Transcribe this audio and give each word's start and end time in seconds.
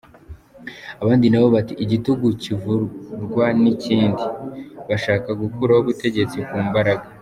Abandi 1.01 1.25
nabo 1.29 1.47
bati 1.55 1.73
igitugu 1.83 2.27
kivurwa 2.41 3.45
n’ikindi, 3.61 4.25
bashaka 4.89 5.29
gukuraho 5.41 5.79
ubutegetsi 5.83 6.37
ku 6.49 6.57
mbaraga. 6.67 7.05